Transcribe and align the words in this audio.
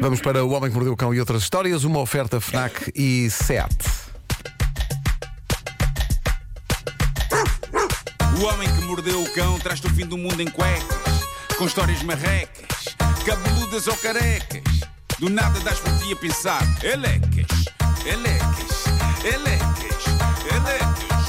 Vamos 0.00 0.20
para 0.20 0.44
O 0.44 0.50
Homem 0.50 0.70
que 0.70 0.74
Mordeu 0.74 0.92
o 0.92 0.96
Cão 0.96 1.14
e 1.14 1.20
outras 1.20 1.42
histórias. 1.42 1.84
Uma 1.84 2.00
oferta 2.00 2.40
FNAC 2.40 2.92
e 2.94 3.30
SEAT. 3.30 3.74
O 8.38 8.44
homem 8.44 8.68
que 8.68 8.82
mordeu 8.82 9.22
o 9.22 9.32
cão 9.32 9.58
traz-te 9.58 9.86
o 9.86 9.90
fim 9.90 10.04
do 10.04 10.18
mundo 10.18 10.42
em 10.42 10.46
cuecas, 10.46 11.24
com 11.56 11.64
histórias 11.64 12.02
marrecas, 12.02 12.94
cabeludas 13.24 13.86
ou 13.86 13.96
carecas. 13.96 14.62
Do 15.18 15.30
nada 15.30 15.58
das 15.60 15.80
por 15.80 15.90
ti 16.00 16.12
a 16.12 16.16
pensar, 16.16 16.62
elecas, 16.82 17.46
elecas, 18.04 18.84
elecas, 19.24 20.04
elecas, 20.54 21.25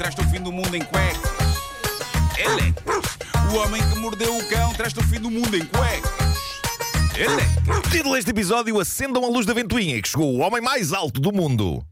traz-te 0.00 0.22
o 0.22 0.24
fim 0.30 0.40
do 0.40 0.50
mundo 0.50 0.74
em 0.74 0.80
cuecas. 0.80 1.30
Elecas. 2.38 3.18
O 3.52 3.56
homem 3.58 3.82
que 3.86 3.98
mordeu 3.98 4.34
o 4.34 4.48
cão 4.48 4.72
traz-te 4.72 4.98
o 4.98 5.02
fim 5.02 5.20
do 5.20 5.30
mundo 5.30 5.54
em 5.54 5.62
cuecas. 5.66 6.38
Elecas. 7.14 7.90
Título 7.92 8.14
deste 8.14 8.30
episódio: 8.30 8.80
Acendam 8.80 9.22
a 9.26 9.28
luz 9.28 9.44
da 9.44 9.52
ventoinha, 9.52 10.00
que 10.00 10.08
chegou 10.08 10.34
o 10.34 10.38
homem 10.38 10.62
mais 10.62 10.94
alto 10.94 11.20
do 11.20 11.30
mundo. 11.30 11.84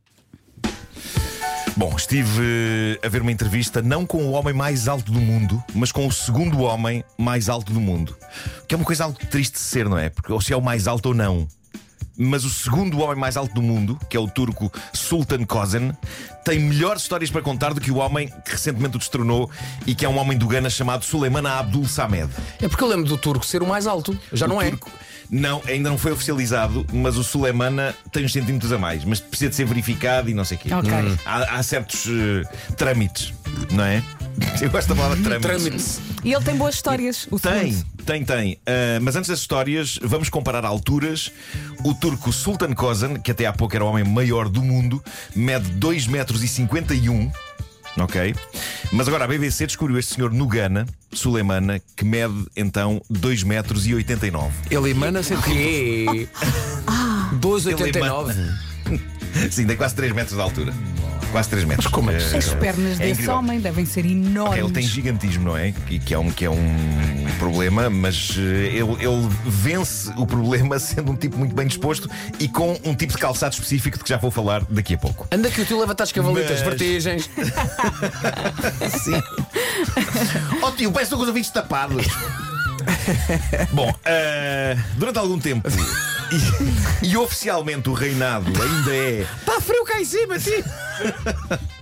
Bom, 1.76 1.94
estive 1.94 2.98
a 3.04 3.08
ver 3.10 3.20
uma 3.20 3.30
entrevista 3.30 3.82
não 3.82 4.06
com 4.06 4.24
o 4.24 4.30
homem 4.30 4.54
mais 4.54 4.88
alto 4.88 5.12
do 5.12 5.20
mundo, 5.20 5.62
mas 5.74 5.92
com 5.92 6.06
o 6.06 6.10
segundo 6.10 6.62
homem 6.62 7.04
mais 7.18 7.50
alto 7.50 7.74
do 7.74 7.80
mundo. 7.80 8.16
Que 8.66 8.74
é 8.74 8.78
uma 8.78 8.86
coisa 8.86 9.04
algo 9.04 9.18
triste 9.26 9.52
de 9.52 9.60
ser, 9.60 9.86
não 9.86 9.98
é? 9.98 10.08
Porque 10.08 10.32
ou 10.32 10.40
se 10.40 10.54
é 10.54 10.56
o 10.56 10.62
mais 10.62 10.88
alto 10.88 11.10
ou 11.10 11.14
não. 11.14 11.46
Mas 12.20 12.44
o 12.44 12.50
segundo 12.50 12.98
homem 13.00 13.16
mais 13.16 13.36
alto 13.36 13.54
do 13.54 13.62
mundo, 13.62 13.96
que 14.10 14.16
é 14.16 14.20
o 14.20 14.26
turco 14.26 14.72
Sultan 14.92 15.44
Kozen, 15.44 15.92
tem 16.44 16.58
melhores 16.58 17.02
histórias 17.02 17.30
para 17.30 17.40
contar 17.42 17.72
do 17.72 17.80
que 17.80 17.90
o 17.92 17.96
homem 17.98 18.28
que 18.44 18.50
recentemente 18.50 18.96
o 18.96 18.98
destronou 18.98 19.48
e 19.86 19.94
que 19.94 20.04
é 20.04 20.08
um 20.08 20.18
homem 20.18 20.36
do 20.36 20.46
Ghana 20.48 20.68
chamado 20.68 21.04
Suleiman 21.04 21.46
Abdul 21.46 21.86
Samed. 21.86 22.28
É 22.60 22.66
porque 22.68 22.82
eu 22.82 22.88
lembro 22.88 23.04
do 23.04 23.16
turco 23.16 23.46
ser 23.46 23.62
o 23.62 23.66
mais 23.66 23.86
alto. 23.86 24.18
Já 24.32 24.48
não 24.48 24.56
O 24.56 24.62
é. 24.62 24.70
turco- 24.70 24.90
Não, 25.30 25.62
ainda 25.66 25.90
não 25.90 25.98
foi 25.98 26.10
oficializado, 26.12 26.84
mas 26.92 27.16
o 27.16 27.22
Suleimana 27.22 27.94
tem 28.10 28.24
uns 28.24 28.32
centímetros 28.32 28.72
a 28.72 28.78
mais, 28.78 29.04
mas 29.04 29.20
precisa 29.20 29.50
de 29.50 29.56
ser 29.56 29.66
verificado 29.66 30.28
e 30.30 30.34
não 30.34 30.44
sei 30.44 30.56
o 30.56 30.60
quê. 30.60 30.72
Ok. 30.74 30.90
Hum. 30.92 31.16
Há, 31.26 31.56
há 31.58 31.62
certos 31.62 32.06
eh, 32.08 32.72
trâmites, 32.76 33.32
não 33.70 33.84
é? 33.84 34.02
Eu 34.60 34.70
gosto 34.70 34.88
da 34.88 34.94
palavra 34.96 35.16
trâmites. 35.22 35.46
Trâmites. 35.62 36.00
E 36.24 36.32
ele 36.32 36.44
tem 36.44 36.56
boas 36.56 36.74
histórias. 36.76 37.28
O 37.30 37.38
Tem, 37.38 37.72
segundo. 37.72 37.86
Tem, 38.08 38.24
tem. 38.24 38.58
Ah, 38.66 38.98
mas 39.02 39.16
antes 39.16 39.28
das 39.28 39.40
histórias, 39.40 39.98
vamos 40.02 40.30
comparar 40.30 40.64
alturas. 40.64 41.30
O 41.84 41.92
turco 41.92 42.32
Sultan 42.32 42.72
Kozan, 42.72 43.16
que 43.16 43.30
até 43.30 43.44
há 43.44 43.52
pouco 43.52 43.76
era 43.76 43.84
o 43.84 43.88
homem 43.88 44.02
maior 44.02 44.48
do 44.48 44.62
mundo, 44.62 45.04
mede 45.36 45.68
2 45.72 46.06
metros 46.06 46.42
e 46.42 46.48
51. 46.48 47.30
Ok? 47.98 48.34
Mas 48.92 49.08
agora 49.08 49.24
a 49.24 49.28
BBC 49.28 49.66
descobriu 49.66 49.98
este 49.98 50.14
senhor 50.14 50.32
no 50.32 50.46
Ghana, 50.46 50.86
Suleimana, 51.12 51.82
que 51.94 52.04
mede 52.04 52.46
então 52.56 53.02
2 53.10 53.42
metros 53.42 53.86
e 53.86 53.94
89. 53.94 54.54
Ele 54.70 54.90
emana 54.90 55.22
sempre. 55.22 55.50
Que? 55.50 56.28
12,89. 57.40 58.34
Sim, 59.50 59.66
tem 59.66 59.76
quase 59.76 59.94
3 59.94 60.12
metros 60.12 60.36
de 60.36 60.42
altura. 60.42 60.72
Quase 61.32 61.48
3 61.50 61.64
metros. 61.64 61.86
como 61.88 62.10
é 62.10 62.16
que 62.16 62.22
Eh, 62.34 62.38
As 62.38 62.54
pernas 62.54 62.94
é 62.94 63.04
desse 63.04 63.10
incrível. 63.12 63.34
homem 63.34 63.60
devem 63.60 63.84
ser 63.84 64.06
enormes. 64.06 64.58
Ele 64.64 64.72
tem 64.72 64.82
gigantismo, 64.82 65.44
não 65.44 65.56
é? 65.56 65.72
Que, 65.72 65.98
que 65.98 66.14
é, 66.14 66.18
um, 66.18 66.30
que 66.30 66.44
é 66.44 66.50
um 66.50 67.26
problema, 67.38 67.90
mas 67.90 68.34
eh, 68.38 68.40
ele, 68.76 68.92
ele 69.04 69.28
vence 69.46 70.10
o 70.16 70.26
problema 70.26 70.78
sendo 70.80 71.12
um 71.12 71.16
tipo 71.16 71.36
muito 71.38 71.54
bem 71.54 71.66
disposto 71.66 72.08
e 72.40 72.48
com 72.48 72.78
um 72.84 72.94
tipo 72.94 73.12
de 73.12 73.18
calçado 73.18 73.52
específico 73.54 73.98
de 73.98 74.04
que 74.04 74.08
já 74.10 74.16
vou 74.16 74.30
falar 74.30 74.64
daqui 74.70 74.94
a 74.94 74.98
pouco. 74.98 75.26
Anda 75.30 75.50
que 75.50 75.60
o 75.60 75.64
tio 75.64 75.78
leva-te 75.78 76.02
às 76.02 76.12
cavalitas, 76.12 76.50
Mas- 76.50 76.62
vertigens. 76.62 77.30
Sim. 79.04 79.22
oh 80.62 80.70
tio, 80.72 80.90
parece 80.90 81.10
que 81.10 81.14
estou 81.14 81.18
com 81.18 81.22
os 81.24 81.28
ouvidos 81.28 81.50
tapados. 81.50 82.06
Bom, 83.72 83.92
eh, 84.04 84.76
durante 84.96 85.18
algum 85.18 85.38
tempo. 85.38 85.68
E, 86.30 87.06
e 87.08 87.16
oficialmente 87.16 87.88
o 87.88 87.92
reinado 87.92 88.50
ainda 88.60 88.94
é. 88.94 89.26
Está 89.40 89.60
frio 89.60 89.84
cá 89.84 90.00
em 90.00 90.04
cima, 90.04 90.38
tio. 90.38 90.64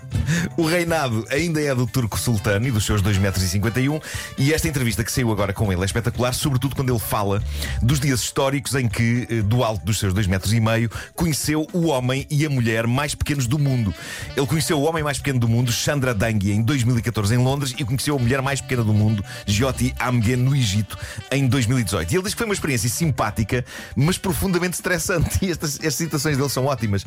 O 0.57 0.65
reinado 0.65 1.27
ainda 1.31 1.61
é 1.61 1.75
do 1.75 1.87
turco 1.87 2.19
sultano 2.19 2.67
e 2.67 2.71
dos 2.71 2.85
seus 2.85 3.03
2,51m. 3.03 4.03
E 4.39 4.53
esta 4.53 4.69
entrevista 4.69 5.05
que 5.05 5.13
saiu 5.13 5.31
agora 5.31 5.53
com 5.53 5.73
ele 5.73 5.83
é 5.83 5.85
espetacular, 5.85 6.33
sobretudo 6.33 6.75
quando 6.75 6.91
ele 6.91 6.99
fala 6.99 7.43
dos 7.83 8.01
dias 8.01 8.21
históricos 8.21 8.75
em 8.75 8.89
que, 8.89 9.27
eh, 9.31 9.43
do 9.43 9.63
alto 9.63 9.85
dos 9.85 9.99
seus 9.99 10.13
2,5m, 10.15 10.91
conheceu 11.15 11.67
o 11.73 11.87
homem 11.87 12.27
e 12.31 12.45
a 12.45 12.51
mulher 12.51 12.87
mais 12.87 13.15
pequenos 13.15 13.47
do 13.47 13.59
mundo. 13.59 13.95
Ele 14.37 14.47
conheceu 14.47 14.79
o 14.79 14.83
homem 14.83 15.03
mais 15.03 15.19
pequeno 15.19 15.39
do 15.39 15.49
mundo, 15.49 15.71
Chandra 15.73 16.15
Dangui, 16.15 16.53
em 16.53 16.63
2014 16.63 17.35
em 17.35 17.39
Londres, 17.39 17.75
e 17.79 17.85
conheceu 17.85 18.17
a 18.17 18.19
mulher 18.19 18.43
mais 18.43 18.61
pequena 18.61 18.83
do 18.83 18.93
mundo, 18.93 19.25
Jyoti 19.47 19.95
Amgen, 20.01 20.37
no 20.37 20.55
Egito, 20.55 20.99
em 21.31 21.47
2018. 21.47 22.13
E 22.13 22.17
ele 22.17 22.23
diz 22.23 22.35
que 22.35 22.39
foi 22.39 22.47
uma 22.47 22.55
experiência 22.55 22.89
simpática, 22.89 23.65
mas 23.95 24.19
profundamente 24.19 24.75
estressante. 24.75 25.37
E 25.47 25.51
estas, 25.51 25.77
estas 25.77 25.95
citações 25.95 26.37
dele 26.37 26.49
são 26.49 26.65
ótimas. 26.65 27.07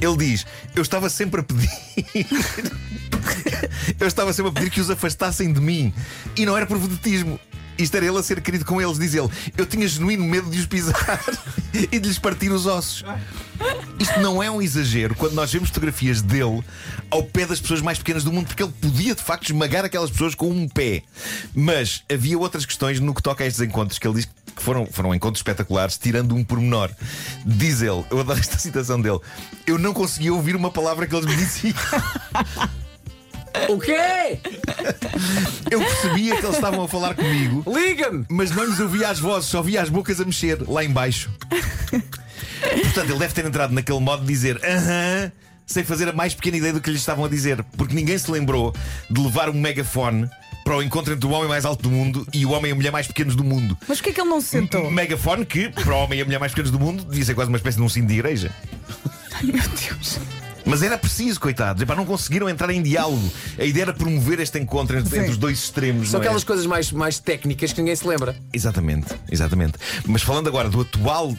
Ele 0.00 0.16
diz: 0.16 0.46
Eu 0.76 0.82
estava 0.82 1.08
sempre 1.08 1.40
a 1.40 1.44
pedir. 1.44 1.68
Eu 3.98 4.06
estava 4.06 4.32
sempre 4.32 4.50
a 4.50 4.54
pedir 4.54 4.70
que 4.70 4.80
os 4.80 4.90
afastassem 4.90 5.52
de 5.52 5.60
mim. 5.60 5.92
E 6.36 6.46
não 6.46 6.56
era 6.56 6.66
por 6.66 6.78
vedetismo. 6.78 7.38
Isto 7.78 7.96
era 7.96 8.06
ele 8.06 8.18
a 8.18 8.22
ser 8.22 8.40
querido 8.42 8.64
com 8.64 8.80
eles, 8.80 8.98
diz 8.98 9.14
ele. 9.14 9.28
Eu 9.56 9.64
tinha 9.64 9.88
genuíno 9.88 10.24
medo 10.24 10.50
de 10.50 10.58
os 10.58 10.66
pisar 10.66 11.20
e 11.72 11.98
de 11.98 12.08
lhes 12.08 12.18
partir 12.18 12.50
os 12.50 12.66
ossos. 12.66 13.04
Isto 13.98 14.20
não 14.20 14.42
é 14.42 14.50
um 14.50 14.60
exagero 14.60 15.14
quando 15.14 15.32
nós 15.32 15.50
vemos 15.50 15.68
fotografias 15.70 16.20
dele 16.20 16.62
ao 17.10 17.22
pé 17.22 17.46
das 17.46 17.60
pessoas 17.60 17.80
mais 17.80 17.98
pequenas 17.98 18.22
do 18.22 18.32
mundo, 18.32 18.48
porque 18.48 18.62
ele 18.62 18.72
podia 18.80 19.14
de 19.14 19.22
facto 19.22 19.44
esmagar 19.44 19.84
aquelas 19.84 20.10
pessoas 20.10 20.34
com 20.34 20.50
um 20.50 20.68
pé. 20.68 21.02
Mas 21.54 22.02
havia 22.12 22.38
outras 22.38 22.66
questões 22.66 23.00
no 23.00 23.14
que 23.14 23.22
toca 23.22 23.44
a 23.44 23.46
estes 23.46 23.62
encontros 23.62 23.98
que 23.98 24.06
ele 24.06 24.16
diz 24.16 24.26
que 24.26 24.32
foram, 24.60 24.86
foram 24.86 25.14
encontros 25.14 25.40
espetaculares, 25.40 25.98
tirando 25.98 26.34
um 26.34 26.44
pormenor. 26.44 26.90
Diz 27.44 27.82
ele, 27.82 28.04
eu 28.10 28.20
adoro 28.20 28.38
esta 28.38 28.58
citação 28.58 29.00
dele: 29.00 29.18
Eu 29.66 29.78
não 29.78 29.92
conseguia 29.92 30.32
ouvir 30.32 30.54
uma 30.56 30.70
palavra 30.70 31.06
que 31.06 31.14
eles 31.14 31.26
me 31.26 31.36
diziam. 31.36 31.74
O 33.68 33.80
quê? 33.80 34.38
Eu 35.70 35.80
percebia 35.80 36.36
que 36.36 36.46
eles 36.46 36.54
estavam 36.54 36.84
a 36.84 36.88
falar 36.88 37.14
comigo, 37.14 37.64
Liga-me. 37.66 38.24
mas 38.28 38.52
não 38.52 38.64
lhes 38.64 38.78
ouvia 38.78 39.08
as 39.08 39.18
vozes, 39.18 39.50
só 39.50 39.60
via 39.60 39.82
as 39.82 39.88
bocas 39.88 40.20
a 40.20 40.24
mexer 40.24 40.62
lá 40.68 40.84
embaixo. 40.84 41.30
Portanto, 41.90 43.10
ele 43.10 43.18
deve 43.18 43.34
ter 43.34 43.44
entrado 43.44 43.72
naquele 43.74 43.98
modo 43.98 44.22
de 44.22 44.28
dizer 44.28 44.60
aham, 44.64 45.32
sem 45.66 45.82
fazer 45.82 46.08
a 46.08 46.12
mais 46.12 46.32
pequena 46.32 46.58
ideia 46.58 46.72
do 46.72 46.80
que 46.80 46.90
lhes 46.90 47.00
estavam 47.00 47.24
a 47.24 47.28
dizer, 47.28 47.62
porque 47.76 47.94
ninguém 47.94 48.16
se 48.16 48.30
lembrou 48.30 48.72
de 49.10 49.20
levar 49.20 49.50
um 49.50 49.54
megafone 49.54 50.30
para 50.70 50.76
o 50.76 50.82
encontro 50.84 51.12
entre 51.12 51.26
o 51.26 51.30
homem 51.32 51.48
mais 51.48 51.64
alto 51.64 51.82
do 51.82 51.90
mundo 51.90 52.24
e 52.32 52.46
o 52.46 52.50
homem 52.52 52.68
e 52.68 52.72
a 52.72 52.76
mulher 52.76 52.92
mais 52.92 53.04
pequenos 53.04 53.34
do 53.34 53.42
mundo. 53.42 53.76
Mas 53.88 53.98
porquê 53.98 54.10
é 54.10 54.12
que 54.12 54.20
ele 54.20 54.30
não 54.30 54.40
se 54.40 54.46
sentou? 54.46 54.86
Um 54.86 54.90
megafone 54.92 55.44
que, 55.44 55.68
para 55.68 55.92
o 55.92 55.98
homem 56.04 56.20
e 56.20 56.22
a 56.22 56.24
mulher 56.24 56.38
mais 56.38 56.52
pequenos 56.52 56.70
do 56.70 56.78
mundo, 56.78 57.04
devia 57.04 57.24
ser 57.24 57.34
quase 57.34 57.48
uma 57.48 57.56
espécie 57.56 57.76
de 57.76 57.82
um 57.82 57.88
sino 57.88 58.06
de 58.06 58.14
igreja. 58.14 58.52
Meu 59.42 59.54
Deus. 59.54 60.20
Mas 60.64 60.84
era 60.84 60.96
preciso, 60.96 61.40
coitados. 61.40 61.82
Epá, 61.82 61.96
não 61.96 62.06
conseguiram 62.06 62.48
entrar 62.48 62.70
em 62.70 62.80
diálogo. 62.80 63.28
A 63.58 63.64
ideia 63.64 63.82
era 63.82 63.92
promover 63.92 64.38
este 64.38 64.60
encontro 64.60 64.96
entre, 64.96 65.18
entre 65.18 65.32
os 65.32 65.36
dois 65.36 65.58
extremos. 65.58 66.08
São 66.10 66.20
não 66.20 66.24
é? 66.24 66.26
aquelas 66.28 66.44
coisas 66.44 66.64
mais, 66.66 66.92
mais 66.92 67.18
técnicas 67.18 67.72
que 67.72 67.80
ninguém 67.80 67.96
se 67.96 68.06
lembra. 68.06 68.36
Exatamente, 68.52 69.08
exatamente. 69.28 69.74
Mas 70.06 70.22
falando 70.22 70.46
agora 70.46 70.68
do 70.68 70.82
atual. 70.82 71.34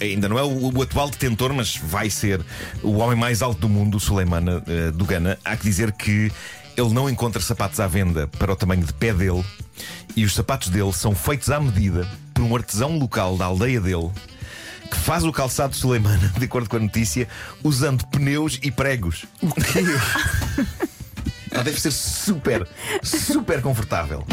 Ainda 0.00 0.28
não 0.28 0.36
é 0.36 0.42
o, 0.42 0.76
o 0.76 0.82
atual 0.82 1.08
detentor, 1.08 1.54
mas 1.54 1.76
vai 1.76 2.10
ser 2.10 2.44
o 2.82 2.96
homem 2.96 3.16
mais 3.16 3.40
alto 3.40 3.60
do 3.60 3.68
mundo, 3.68 3.98
o 3.98 4.00
Suleimana 4.00 4.60
eh, 4.66 4.90
do 4.90 5.04
Ghana. 5.04 5.38
Há 5.44 5.56
que 5.56 5.62
dizer 5.62 5.92
que 5.92 6.32
ele 6.78 6.94
não 6.94 7.10
encontra 7.10 7.42
sapatos 7.42 7.80
à 7.80 7.86
venda 7.88 8.28
para 8.38 8.52
o 8.52 8.56
tamanho 8.56 8.84
de 8.84 8.92
pé 8.92 9.12
dele 9.12 9.44
e 10.14 10.24
os 10.24 10.32
sapatos 10.34 10.68
dele 10.68 10.92
são 10.92 11.12
feitos 11.14 11.50
à 11.50 11.58
medida 11.58 12.06
por 12.32 12.44
um 12.44 12.54
artesão 12.54 12.96
local 12.96 13.36
da 13.36 13.46
aldeia 13.46 13.80
dele 13.80 14.10
que 14.88 14.96
faz 14.96 15.24
o 15.24 15.32
calçado 15.32 15.72
de 15.72 15.78
Suleimana, 15.78 16.32
de 16.38 16.44
acordo 16.44 16.68
com 16.70 16.76
a 16.76 16.80
notícia, 16.80 17.28
usando 17.64 18.06
pneus 18.06 18.58
e 18.62 18.70
pregos. 18.70 19.26
O 19.42 19.52
quê? 19.52 19.80
Deve 21.64 21.80
ser 21.80 21.90
super, 21.90 22.66
super 23.02 23.60
confortável. 23.60 24.24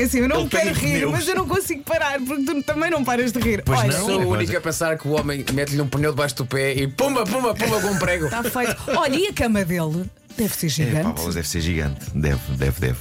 Assim, 0.00 0.18
eu 0.20 0.28
não 0.28 0.42
Ele 0.42 0.48
quero 0.50 0.72
rir, 0.74 0.92
pneus. 0.98 1.12
mas 1.12 1.26
eu 1.28 1.34
não 1.34 1.48
consigo 1.48 1.82
parar, 1.82 2.20
porque 2.20 2.44
tu 2.44 2.62
também 2.62 2.90
não 2.90 3.02
paras 3.02 3.32
de 3.32 3.40
rir. 3.40 3.62
Pois 3.64 3.80
Olha, 3.80 3.98
não. 3.98 4.06
Sou 4.06 4.16
o 4.22 4.30
mas- 4.30 4.38
único 4.42 4.56
a 4.56 4.60
pensar 4.60 4.96
que 4.98 5.08
o 5.08 5.12
homem 5.18 5.44
mete-lhe 5.52 5.80
um 5.82 5.88
pneu 5.88 6.12
debaixo 6.12 6.36
do 6.36 6.46
pé 6.46 6.74
e 6.74 6.86
pumba, 6.86 7.24
pumba, 7.24 7.54
pumba 7.54 7.80
com 7.80 7.88
um 7.88 7.98
prego. 7.98 8.26
Está 8.26 8.44
feito. 8.44 8.76
Olha, 8.96 9.16
e 9.16 9.26
a 9.26 9.32
cama 9.32 9.64
dele? 9.64 10.04
Deve 10.36 10.54
ser 10.54 10.66
É, 10.66 10.68
gigante. 10.68 11.02
pá, 11.02 11.10
bolas, 11.12 11.34
deve 11.34 11.48
ser 11.48 11.60
gigante. 11.62 12.06
Deve, 12.14 12.40
deve, 12.56 12.80
deve. 12.80 12.98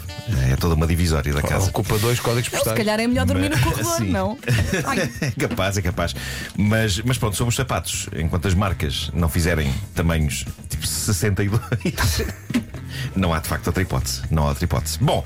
É 0.52 0.56
toda 0.56 0.76
uma 0.76 0.88
divisória 0.88 1.34
da 1.34 1.42
casa. 1.42 1.70
Ocupa 1.70 1.98
dois 2.00 2.20
códigos 2.20 2.48
Ele, 2.48 2.58
se 2.58 2.64
postais. 2.64 2.78
calhar 2.78 3.00
é 3.00 3.08
melhor 3.08 3.26
dormir 3.26 3.50
no 3.50 3.56
Mas- 3.58 3.64
corredor, 3.66 3.98
sim. 3.98 4.10
não? 4.12 4.38
Ai, 4.86 5.12
É 5.22 5.32
capaz, 5.32 5.78
é 5.78 5.82
capaz. 5.82 6.16
Mas, 6.58 7.00
mas 7.02 7.18
pronto, 7.18 7.36
somos 7.36 7.56
sapatos. 7.56 8.08
Enquanto 8.16 8.48
as 8.48 8.54
marcas 8.54 9.12
não 9.14 9.28
fizerem 9.30 9.74
tamanhos 9.94 10.46
tipo 10.70 10.86
62. 10.88 11.60
Não 13.14 13.34
há 13.34 13.40
de 13.40 13.48
facto 13.50 13.68
outra 13.68 13.84
hipótese. 13.84 14.22
Não 14.32 14.44
há 14.44 14.50
outra 14.50 14.64
hipótese. 14.64 14.98
Bom, 15.02 15.24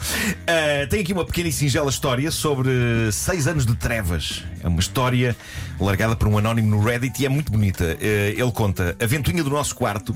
eh, 0.48 0.88
tem 0.88 1.02
aqui 1.02 1.14
uma 1.14 1.24
pequena 1.24 1.50
e 1.50 1.52
singela 1.52 1.90
história 1.90 2.32
sobre 2.32 2.70
seis 3.12 3.46
anos 3.48 3.64
de 3.64 3.76
trevas. 3.76 4.44
É 4.64 4.68
uma 4.68 4.80
história 4.80 5.36
largada 5.80 6.16
por 6.16 6.28
um 6.28 6.38
anónimo 6.38 6.68
no 6.68 6.84
Reddit 6.84 7.22
e 7.22 7.26
é 7.28 7.30
muito 7.30 7.52
bonita. 7.52 7.96
Eh, 8.02 8.34
ele 8.36 8.52
conta: 8.52 8.96
A 9.00 9.06
ventoinha 9.06 9.44
do 9.44 9.52
nosso 9.52 9.76
quarto 9.76 10.16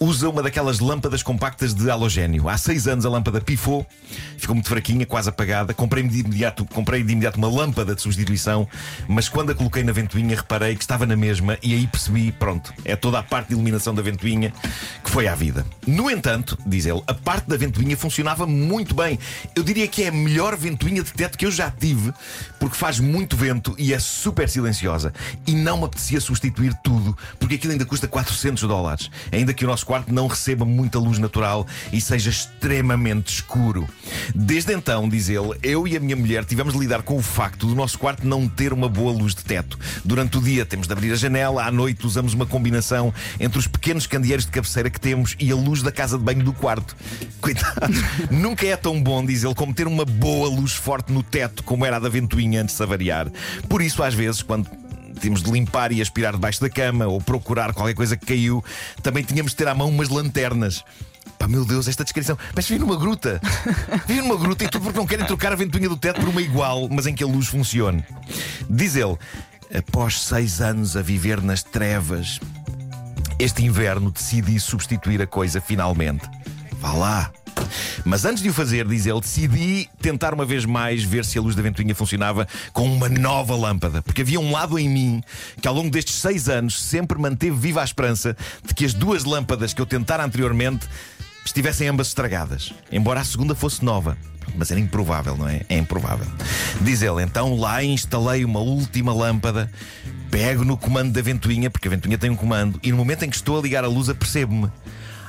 usa 0.00 0.28
uma 0.28 0.42
daquelas 0.42 0.78
lâmpadas 0.78 1.22
compactas 1.22 1.74
de 1.74 1.90
halogénio. 1.90 2.48
Há 2.48 2.56
seis 2.56 2.86
anos 2.86 3.04
a 3.04 3.10
lâmpada 3.10 3.40
pifou, 3.40 3.86
ficou 4.36 4.54
muito 4.54 4.68
fraquinha, 4.68 5.04
quase 5.04 5.28
apagada. 5.28 5.74
Comprei 5.74 6.02
de 6.02 6.20
imediato, 6.20 6.64
comprei 6.66 7.02
de 7.02 7.12
imediato 7.12 7.38
uma 7.38 7.48
lâmpada 7.48 7.94
de 7.94 8.02
substituição, 8.02 8.68
mas 9.08 9.28
quando 9.28 9.50
a 9.50 9.54
coloquei 9.54 9.82
na 9.82 9.92
ventoinha 9.92 10.36
reparei 10.36 10.76
que 10.76 10.82
estava 10.82 11.04
na 11.06 11.16
mesma 11.16 11.58
e 11.62 11.74
aí 11.74 11.86
percebi, 11.86 12.32
pronto, 12.32 12.72
é 12.84 12.94
toda 12.94 13.18
a 13.18 13.22
parte 13.22 13.48
de 13.48 13.54
iluminação 13.54 13.94
da 13.94 14.02
ventoinha 14.02 14.52
que 15.04 15.10
foi 15.10 15.26
à 15.26 15.34
vida. 15.34 15.66
No 15.86 16.10
entanto, 16.10 16.56
diz 16.66 16.86
ele, 16.86 17.02
a 17.06 17.14
parte 17.14 17.48
da 17.48 17.56
ventoinha 17.56 17.96
funcionava 17.96 18.46
muito 18.46 18.94
bem. 18.94 19.18
Eu 19.54 19.62
diria 19.62 19.88
que 19.88 20.04
é 20.04 20.08
a 20.08 20.12
melhor 20.12 20.56
ventoinha 20.56 21.02
de 21.02 21.12
teto 21.12 21.36
que 21.36 21.46
eu 21.46 21.50
já 21.50 21.70
tive, 21.70 22.12
porque 22.60 22.76
faz 22.76 23.00
muito 23.00 23.36
vento 23.36 23.74
e 23.78 23.92
é 23.92 23.98
super 23.98 24.48
silenciosa. 24.48 25.12
E 25.46 25.52
não 25.52 25.78
me 25.78 25.84
apetecia 25.84 26.20
substituir 26.20 26.74
tudo, 26.82 27.16
porque 27.38 27.56
aquilo 27.56 27.72
ainda 27.72 27.84
custa 27.84 28.06
400 28.06 28.62
dólares. 28.62 29.10
Ainda 29.32 29.52
que 29.52 29.64
o 29.64 29.68
nosso 29.68 29.87
quarto 29.88 30.12
não 30.12 30.26
receba 30.26 30.66
muita 30.66 30.98
luz 30.98 31.18
natural 31.18 31.66
e 31.90 31.98
seja 31.98 32.28
extremamente 32.28 33.32
escuro. 33.32 33.88
Desde 34.34 34.74
então, 34.74 35.08
diz 35.08 35.30
ele, 35.30 35.56
eu 35.62 35.88
e 35.88 35.96
a 35.96 36.00
minha 36.00 36.14
mulher 36.14 36.44
tivemos 36.44 36.74
de 36.74 36.80
lidar 36.80 37.00
com 37.00 37.16
o 37.16 37.22
facto 37.22 37.66
do 37.66 37.74
nosso 37.74 37.98
quarto 37.98 38.26
não 38.26 38.46
ter 38.46 38.74
uma 38.74 38.86
boa 38.86 39.10
luz 39.10 39.34
de 39.34 39.42
teto. 39.42 39.78
Durante 40.04 40.36
o 40.36 40.42
dia 40.42 40.66
temos 40.66 40.86
de 40.86 40.92
abrir 40.92 41.10
a 41.10 41.16
janela, 41.16 41.64
à 41.64 41.70
noite 41.70 42.06
usamos 42.06 42.34
uma 42.34 42.44
combinação 42.44 43.14
entre 43.40 43.58
os 43.58 43.66
pequenos 43.66 44.06
candeeiros 44.06 44.44
de 44.44 44.52
cabeceira 44.52 44.90
que 44.90 45.00
temos 45.00 45.34
e 45.40 45.50
a 45.50 45.56
luz 45.56 45.82
da 45.82 45.90
casa 45.90 46.18
de 46.18 46.24
banho 46.24 46.44
do 46.44 46.52
quarto. 46.52 46.94
Coitado, 47.40 47.94
nunca 48.30 48.66
é 48.66 48.76
tão 48.76 49.02
bom, 49.02 49.24
diz 49.24 49.42
ele, 49.42 49.54
como 49.54 49.72
ter 49.72 49.86
uma 49.86 50.04
boa 50.04 50.50
luz 50.50 50.74
forte 50.74 51.10
no 51.10 51.22
teto, 51.22 51.62
como 51.62 51.86
era 51.86 51.96
a 51.96 52.00
da 52.00 52.10
ventoinha 52.10 52.60
antes 52.60 52.76
de 52.76 52.82
avariar. 52.82 53.30
Por 53.70 53.80
isso, 53.80 54.02
às 54.02 54.12
vezes, 54.12 54.42
quando 54.42 54.68
tínhamos 55.18 55.42
de 55.42 55.50
limpar 55.50 55.92
e 55.92 56.00
aspirar 56.00 56.32
debaixo 56.32 56.60
da 56.60 56.70
cama 56.70 57.06
ou 57.06 57.20
procurar 57.20 57.72
qualquer 57.74 57.94
coisa 57.94 58.16
que 58.16 58.26
caiu, 58.26 58.64
também 59.02 59.22
tínhamos 59.22 59.52
de 59.52 59.56
ter 59.56 59.68
à 59.68 59.74
mão 59.74 59.88
umas 59.88 60.08
lanternas. 60.08 60.84
Pá, 61.38 61.46
meu 61.46 61.64
Deus, 61.64 61.86
esta 61.86 62.04
descrição. 62.04 62.38
Mas 62.54 62.68
vive 62.68 62.80
numa 62.80 62.96
gruta. 62.96 63.40
Vive 64.06 64.22
numa 64.22 64.36
gruta 64.36 64.64
e 64.64 64.68
tudo 64.68 64.82
porque 64.84 64.98
não 64.98 65.06
querem 65.06 65.26
trocar 65.26 65.52
a 65.52 65.56
ventoinha 65.56 65.88
do 65.88 65.96
teto 65.96 66.20
por 66.20 66.28
uma 66.28 66.42
igual, 66.42 66.88
mas 66.88 67.06
em 67.06 67.14
que 67.14 67.22
a 67.22 67.26
luz 67.26 67.46
funcione. 67.46 68.04
Diz 68.68 68.96
ele, 68.96 69.16
após 69.74 70.22
seis 70.22 70.60
anos 70.60 70.96
a 70.96 71.02
viver 71.02 71.42
nas 71.42 71.62
trevas, 71.62 72.40
este 73.38 73.64
inverno 73.64 74.10
decidi 74.10 74.58
substituir 74.58 75.22
a 75.22 75.26
coisa 75.26 75.60
finalmente. 75.60 76.28
Vá 76.80 76.92
lá. 76.92 77.30
Mas 78.04 78.24
antes 78.24 78.42
de 78.42 78.48
o 78.48 78.52
fazer, 78.52 78.86
diz 78.86 79.06
ele, 79.06 79.20
decidi 79.20 79.88
tentar 80.00 80.34
uma 80.34 80.44
vez 80.44 80.64
mais 80.64 81.02
ver 81.02 81.24
se 81.24 81.38
a 81.38 81.42
luz 81.42 81.54
da 81.54 81.62
ventoinha 81.62 81.94
funcionava 81.94 82.46
com 82.72 82.84
uma 82.84 83.08
nova 83.08 83.54
lâmpada. 83.54 84.02
Porque 84.02 84.22
havia 84.22 84.40
um 84.40 84.50
lado 84.52 84.78
em 84.78 84.88
mim 84.88 85.22
que, 85.60 85.68
ao 85.68 85.74
longo 85.74 85.90
destes 85.90 86.16
seis 86.16 86.48
anos, 86.48 86.80
sempre 86.80 87.18
manteve 87.18 87.56
viva 87.56 87.80
a 87.80 87.84
esperança 87.84 88.36
de 88.64 88.74
que 88.74 88.84
as 88.84 88.94
duas 88.94 89.24
lâmpadas 89.24 89.72
que 89.72 89.80
eu 89.80 89.86
tentara 89.86 90.24
anteriormente 90.24 90.86
estivessem 91.44 91.88
ambas 91.88 92.08
estragadas. 92.08 92.72
Embora 92.92 93.20
a 93.20 93.24
segunda 93.24 93.54
fosse 93.54 93.84
nova. 93.84 94.16
Mas 94.56 94.70
era 94.70 94.80
improvável, 94.80 95.36
não 95.36 95.48
é? 95.48 95.62
É 95.68 95.76
improvável. 95.76 96.26
Diz 96.80 97.02
ele, 97.02 97.22
então 97.22 97.56
lá 97.56 97.82
instalei 97.82 98.44
uma 98.44 98.60
última 98.60 99.12
lâmpada, 99.12 99.70
pego 100.30 100.64
no 100.64 100.76
comando 100.76 101.12
da 101.12 101.22
ventoinha, 101.22 101.70
porque 101.70 101.88
a 101.88 101.90
ventoinha 101.90 102.18
tem 102.18 102.30
um 102.30 102.36
comando, 102.36 102.80
e 102.82 102.90
no 102.90 102.96
momento 102.96 103.24
em 103.24 103.30
que 103.30 103.36
estou 103.36 103.58
a 103.58 103.62
ligar 103.62 103.84
a 103.84 103.88
luz, 103.88 104.08
apercebo-me. 104.08 104.70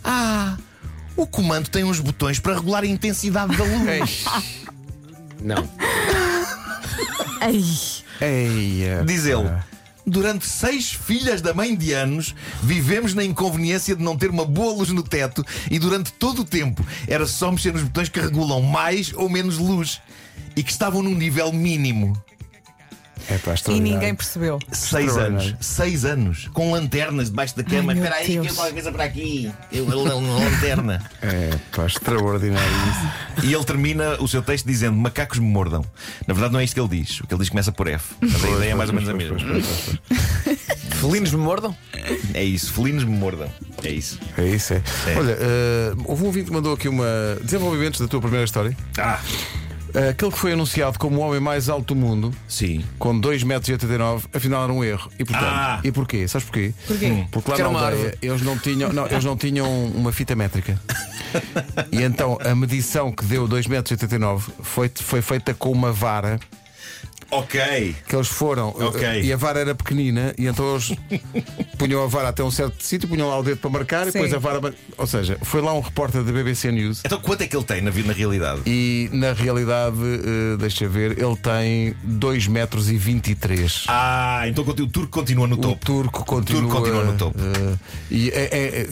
Ah! 0.03 0.57
O 1.19 1.27
comando 1.27 1.69
tem 1.69 1.83
uns 1.83 1.99
botões 1.99 2.39
para 2.39 2.53
regular 2.53 2.81
a 2.81 2.87
intensidade 2.87 3.53
da 3.57 3.63
luz. 3.65 4.23
Não. 5.43 5.69
Ai. 7.41 7.61
Eia, 8.21 9.03
Diz 9.05 9.25
ele. 9.25 9.49
Durante 10.07 10.47
seis 10.47 10.93
filhas 10.93 11.41
da 11.41 11.53
mãe 11.53 11.75
de 11.75 11.91
anos, 11.91 12.33
vivemos 12.63 13.13
na 13.13 13.21
inconveniência 13.25 13.97
de 13.97 14.01
não 14.01 14.15
ter 14.15 14.29
uma 14.29 14.45
boa 14.45 14.73
luz 14.73 14.91
no 14.91 15.03
teto 15.03 15.45
e 15.69 15.77
durante 15.77 16.13
todo 16.13 16.43
o 16.43 16.45
tempo 16.45 16.85
era 17.05 17.27
só 17.27 17.51
mexer 17.51 17.73
nos 17.73 17.83
botões 17.83 18.07
que 18.07 18.21
regulam 18.21 18.61
mais 18.61 19.11
ou 19.13 19.27
menos 19.27 19.57
luz 19.57 20.01
e 20.55 20.63
que 20.63 20.71
estavam 20.71 21.03
num 21.03 21.13
nível 21.13 21.51
mínimo. 21.51 22.17
É 23.27 23.37
pá, 23.37 23.55
E 23.69 23.79
ninguém 23.79 24.15
percebeu. 24.15 24.59
Seis 24.71 25.17
anos. 25.17 25.55
Seis 25.59 26.05
anos. 26.05 26.49
Com 26.53 26.71
lanternas 26.71 27.29
debaixo 27.29 27.55
da 27.55 27.63
cama. 27.63 27.93
Espera 27.93 28.15
aí, 28.15 28.25
que 28.25 28.35
eu 28.35 28.55
qualquer 28.55 28.73
coisa 28.73 28.91
para 28.91 29.03
aqui. 29.03 29.51
Eu, 29.71 29.85
uma 29.85 30.39
lanterna. 30.39 31.01
É 31.21 31.51
pá, 31.75 31.85
extraordinário 31.85 32.67
isso. 32.67 33.45
E 33.47 33.53
ele 33.53 33.63
termina 33.63 34.15
o 34.21 34.27
seu 34.27 34.41
texto 34.41 34.65
dizendo: 34.65 34.95
Macacos 34.95 35.39
me 35.39 35.47
mordam. 35.47 35.83
Na 36.27 36.33
verdade, 36.33 36.53
não 36.53 36.59
é 36.59 36.63
isto 36.63 36.73
que 36.73 36.79
ele 36.79 37.03
diz. 37.03 37.19
O 37.19 37.27
que 37.27 37.33
ele 37.33 37.41
diz 37.41 37.49
começa 37.49 37.71
por 37.71 37.87
F. 37.87 38.15
Mas 38.21 38.43
a 38.43 38.49
ideia 38.49 38.71
é 38.71 38.75
mais 38.75 38.89
ou 38.89 38.95
menos 38.95 39.09
a 39.09 39.13
mesma. 39.13 39.37
Felinos 40.99 41.31
me 41.31 41.37
mordam? 41.37 41.75
É 42.33 42.43
isso. 42.43 42.73
Felinos 42.73 43.03
me 43.03 43.15
mordam. 43.15 43.49
É 43.83 43.89
isso. 43.89 44.19
É 44.37 44.45
isso, 44.45 44.73
é. 44.73 44.81
É. 45.07 45.17
Olha, 45.17 45.37
eh, 45.39 45.93
houve 46.05 46.23
um 46.23 46.25
ouvinte 46.25 46.47
que 46.47 46.51
mandou 46.51 46.73
aqui 46.73 46.89
uma. 46.89 47.05
Desenvolvimentos 47.41 48.01
da 48.01 48.07
tua 48.07 48.19
primeira 48.19 48.43
história. 48.43 48.75
Ah, 48.97 49.19
aquele 50.09 50.31
que 50.31 50.37
foi 50.37 50.53
anunciado 50.53 50.97
como 50.99 51.17
o 51.17 51.19
homem 51.21 51.39
mais 51.39 51.69
alto 51.69 51.93
do 51.93 51.99
mundo, 51.99 52.31
sim. 52.47 52.83
com 52.97 53.19
2,89m, 53.19 54.23
afinal 54.33 54.63
era 54.63 54.73
um 54.73 54.83
erro. 54.83 55.09
E 55.17 55.25
portanto, 55.25 55.45
Ah. 55.49 55.79
e 55.83 55.91
porquê? 55.91 56.27
Sabes 56.27 56.45
porquê? 56.45 56.73
Porquê? 56.87 57.25
Porque 57.31 57.49
lá 57.51 57.55
Porque 57.57 57.63
na 57.63 57.69
uma 57.69 57.79
aldeia 57.81 58.05
árvore. 58.05 58.17
eles 58.21 58.41
não 58.41 58.57
tinham, 58.57 58.93
não, 58.93 59.05
eles 59.07 59.23
não 59.23 59.35
tinham 59.37 59.85
uma 59.87 60.11
fita 60.11 60.35
métrica. 60.35 60.79
E 61.91 62.01
então 62.01 62.39
a 62.43 62.55
medição 62.55 63.11
que 63.11 63.23
deu 63.23 63.47
2,89m 63.47 64.41
foi, 64.63 64.89
foi 64.95 65.21
feita 65.21 65.53
com 65.53 65.71
uma 65.71 65.91
vara 65.91 66.39
Ok. 67.31 67.95
que 68.07 68.15
eles 68.15 68.27
foram 68.27 68.69
Ok. 68.69 69.21
e 69.21 69.31
a 69.31 69.37
vara 69.37 69.59
era 69.59 69.75
pequenina 69.75 70.33
e 70.37 70.47
então 70.47 70.71
eles 70.71 70.91
punham 71.77 72.03
a 72.03 72.07
vara 72.07 72.29
até 72.29 72.43
um 72.43 72.51
certo 72.51 72.83
sítio, 72.83 73.07
punham 73.07 73.27
lá 73.29 73.37
o 73.39 73.43
dedo 73.43 73.57
para 73.57 73.69
marcar 73.69 74.07
e 74.07 74.11
Sim. 74.11 74.19
depois 74.19 74.33
a 74.33 74.39
vara. 74.39 74.73
Ou 74.97 75.07
seja, 75.07 75.37
foi 75.43 75.61
lá 75.61 75.73
um 75.73 75.79
repórter 75.79 76.23
da 76.23 76.31
BBC 76.31 76.71
News 76.71 77.01
Então 77.05 77.19
quanto 77.21 77.41
é 77.41 77.47
que 77.47 77.55
ele 77.55 77.63
tem 77.65 77.81
na, 77.81 77.91
na 77.91 78.13
realidade? 78.13 78.61
e 78.65 79.09
na 79.13 79.33
realidade, 79.33 79.97
eh, 79.97 80.57
deixa 80.57 80.87
ver, 80.87 81.11
ele 81.21 81.35
tem 81.37 81.95
2 82.03 82.47
metros 82.47 82.89
e 82.89 82.97
23. 82.97 83.85
Ah, 83.87 84.43
então 84.47 84.63
o 84.63 84.87
turco 84.87 85.09
continua 85.09 85.47
no 85.47 85.55
O 85.55 85.59
topo. 85.59 85.85
turco 85.85 86.25
continua, 86.25 86.61
turco 86.63 86.75
continua 86.77 87.03
no 87.03 87.13
topo. 87.17 87.37
eh, 87.39 87.77
e 88.09 88.29
é- 88.29 88.49
é- 88.51 88.81
é- 88.81 88.87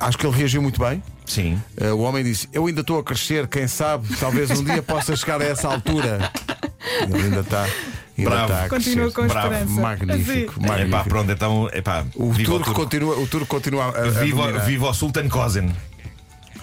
acho 0.00 0.16
que 0.18 0.26
ele 0.26 0.36
reagiu 0.36 0.62
muito 0.62 0.80
bem. 0.80 1.02
Sim. 1.26 1.60
Eh, 1.76 1.92
o 1.92 2.00
homem 2.00 2.24
disse: 2.24 2.48
Eu 2.52 2.66
ainda 2.66 2.80
estou 2.80 2.98
a 2.98 3.04
crescer, 3.04 3.46
quem 3.46 3.68
sabe, 3.68 4.08
talvez 4.18 4.50
um 4.50 4.64
dia 4.64 4.82
possa 4.82 5.14
chegar 5.14 5.40
a 5.40 5.44
essa 5.44 5.68
altura. 5.68 6.30
Ele 7.02 7.22
ainda 7.24 7.40
está. 7.40 7.66
Ainda 8.18 8.30
Bravo. 8.30 8.52
a 8.52 8.68
Continua 8.68 9.10
crescer. 9.10 9.12
com 9.14 9.26
Bravo, 9.28 9.54
esperança. 9.54 9.80
Magnífico. 9.80 10.54
É 10.62 10.66
magnífico. 10.68 10.90
pá, 10.96 11.04
pronto, 11.04 11.32
então. 11.32 11.68
É 11.72 11.80
pá, 11.80 12.04
O 12.14 12.34
turco, 12.44 12.72
continua, 12.74 13.16
o 13.18 13.26
turco 13.26 13.46
continua 13.46 13.84
a, 13.84 13.88
a 13.88 14.10
Viva, 14.10 14.42
dominar. 14.42 14.64
viva 14.64 14.88
o 14.90 14.94
Sultan 14.94 15.28
Kozen, 15.28 15.74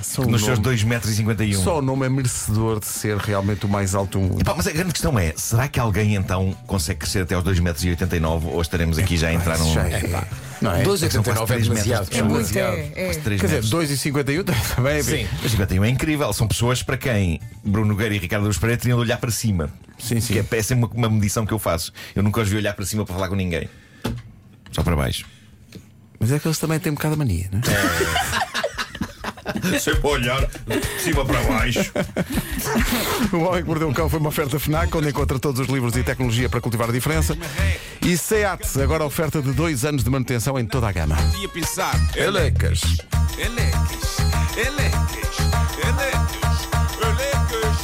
Só 0.01 0.21
o 0.21 0.25
nos 0.29 0.43
seus 0.43 0.59
nome- 0.59 0.75
2,51m. 0.77 1.55
Só 1.55 1.79
o 1.79 1.81
nome 1.81 2.05
é 2.05 2.09
merecedor 2.09 2.79
de 2.79 2.85
ser 2.85 3.17
realmente 3.17 3.65
o 3.65 3.69
mais 3.69 3.95
alto 3.95 4.19
do 4.19 4.25
mundo. 4.25 4.41
Epá, 4.41 4.53
mas 4.55 4.67
a 4.67 4.71
grande 4.71 4.91
questão 4.93 5.17
é: 5.17 5.33
será 5.35 5.67
que 5.67 5.79
alguém 5.79 6.15
então 6.15 6.55
consegue 6.67 6.99
crescer 6.99 7.23
até 7.23 7.33
aos 7.35 7.43
2,89m 7.43 8.43
ou 8.45 8.61
estaremos 8.61 8.97
aqui 8.99 9.17
já 9.17 9.29
a 9.29 9.33
entrar 9.33 9.57
num. 9.57 9.73
Já 9.73 9.87
é. 9.87 10.27
Não 10.61 10.73
é? 10.73 10.83
2,89 10.83 11.49
é 11.51 11.59
demasiado. 11.59 12.07
É 12.11 12.21
muito, 12.21 12.57
é. 12.57 12.91
é. 12.95 13.13
3 13.13 13.23
Quer 13.23 13.47
dizer, 13.47 13.63
metros. 13.63 13.71
2,51 13.71 14.75
também 14.75 14.97
é. 14.97 15.03
Sim. 15.03 15.27
Mas 15.41 15.51
51 15.51 15.85
é 15.85 15.89
incrível. 15.89 16.33
São 16.33 16.47
pessoas 16.47 16.81
para 16.83 16.97
quem 16.97 17.39
Bruno 17.63 17.87
Nogueira 17.89 18.15
e 18.15 18.17
Ricardo 18.17 18.45
Luz 18.45 18.57
Pereira 18.57 18.81
teriam 18.81 18.97
de 18.97 19.05
olhar 19.05 19.17
para 19.17 19.31
cima. 19.31 19.71
Sim, 19.99 20.19
sim. 20.19 20.33
Que 20.33 20.55
é, 20.55 20.59
é 20.59 20.63
sempre 20.63 20.85
uma, 20.85 20.93
uma 20.93 21.09
medição 21.09 21.45
que 21.45 21.53
eu 21.53 21.59
faço. 21.59 21.91
Eu 22.15 22.23
nunca 22.23 22.41
os 22.41 22.49
vi 22.49 22.57
olhar 22.57 22.73
para 22.73 22.85
cima 22.85 23.05
para 23.05 23.15
falar 23.15 23.29
com 23.29 23.35
ninguém. 23.35 23.69
Só 24.71 24.83
para 24.83 24.95
baixo. 24.95 25.25
Mas 26.19 26.31
é 26.31 26.39
que 26.39 26.47
eles 26.47 26.57
também 26.57 26.79
têm 26.79 26.91
um 26.91 26.95
bocado 26.95 27.13
de 27.13 27.19
mania, 27.19 27.49
não 27.51 27.59
é? 27.59 28.46
Sempre 29.79 30.07
a 30.07 30.11
olhar 30.11 30.41
de 30.45 31.01
cima 31.01 31.25
para 31.25 31.41
baixo. 31.43 31.91
O 33.31 33.37
Homem 33.37 33.63
que 33.63 33.67
Mordeu 33.67 33.89
o 33.89 33.93
Cão 33.93 34.09
foi 34.09 34.19
uma 34.19 34.29
oferta 34.29 34.59
FNAC, 34.59 34.95
onde 34.95 35.09
encontra 35.09 35.39
todos 35.39 35.59
os 35.59 35.67
livros 35.67 35.95
e 35.95 36.03
tecnologia 36.03 36.49
para 36.49 36.61
cultivar 36.61 36.89
a 36.89 36.91
diferença. 36.93 37.37
E 38.01 38.17
SEAT, 38.17 38.81
agora 38.81 39.03
oferta 39.05 39.41
de 39.41 39.51
dois 39.51 39.85
anos 39.85 40.03
de 40.03 40.09
manutenção 40.09 40.57
em 40.59 40.65
toda 40.65 40.87
a 40.87 40.91
gama. 40.91 41.17
Ia 41.39 41.49
pensar. 41.49 41.95
Elecas. 42.15 42.81
Elecas, 43.37 44.17
elecas, 44.57 45.37
elecas, 45.83 46.67
elecas. 47.01 47.77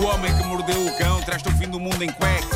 O 0.00 0.04
homem 0.04 0.36
que 0.36 0.44
mordeu 0.44 0.86
o 0.86 0.98
cão 0.98 1.20
traz-te 1.22 1.48
o 1.48 1.52
fim 1.52 1.68
do 1.68 1.80
mundo 1.80 2.02
em 2.02 2.10
cuecas. 2.10 2.55